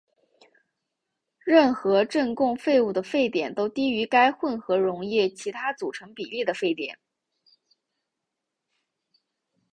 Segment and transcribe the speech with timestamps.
[1.45, 6.97] 任何正共沸物的沸点都低于该混合溶液其他组成比例的沸点。